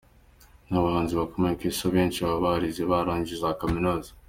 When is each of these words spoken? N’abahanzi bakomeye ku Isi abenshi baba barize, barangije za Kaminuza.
N’abahanzi 0.69 1.13
bakomeye 1.19 1.53
ku 1.59 1.63
Isi 1.69 1.81
abenshi 1.89 2.19
baba 2.23 2.43
barize, 2.45 2.81
barangije 2.91 3.35
za 3.41 3.57
Kaminuza. 3.59 4.09